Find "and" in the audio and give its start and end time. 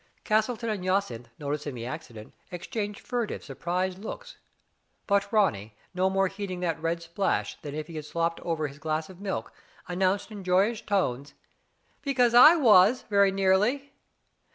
0.71-0.83